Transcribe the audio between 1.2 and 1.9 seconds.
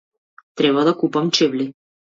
чевли.